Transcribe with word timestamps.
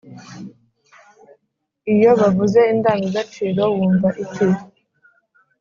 iyo 1.93 2.11
bavuze 2.19 2.59
indangagaciro, 2.73 3.61
wumva 3.75 4.09
iki 4.23 4.47